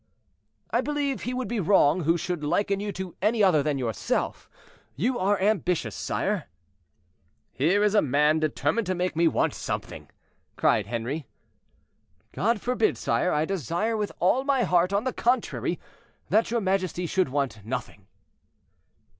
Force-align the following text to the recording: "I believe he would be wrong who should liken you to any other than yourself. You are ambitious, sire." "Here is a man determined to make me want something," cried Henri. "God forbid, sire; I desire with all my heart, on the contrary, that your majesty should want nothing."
"I 0.71 0.81
believe 0.81 1.21
he 1.21 1.33
would 1.35 1.47
be 1.47 1.59
wrong 1.59 2.05
who 2.05 2.17
should 2.17 2.43
liken 2.43 2.79
you 2.79 2.91
to 2.93 3.15
any 3.21 3.43
other 3.43 3.61
than 3.61 3.77
yourself. 3.77 4.49
You 4.95 5.19
are 5.19 5.39
ambitious, 5.39 5.95
sire." 5.95 6.45
"Here 7.51 7.83
is 7.83 7.93
a 7.93 8.01
man 8.01 8.39
determined 8.39 8.87
to 8.87 8.95
make 8.95 9.15
me 9.15 9.27
want 9.27 9.53
something," 9.53 10.09
cried 10.55 10.87
Henri. 10.87 11.27
"God 12.31 12.59
forbid, 12.59 12.97
sire; 12.97 13.31
I 13.31 13.45
desire 13.45 13.95
with 13.95 14.11
all 14.19 14.43
my 14.43 14.63
heart, 14.63 14.91
on 14.91 15.03
the 15.03 15.13
contrary, 15.13 15.79
that 16.29 16.49
your 16.49 16.61
majesty 16.61 17.05
should 17.05 17.29
want 17.29 17.63
nothing." 17.63 18.07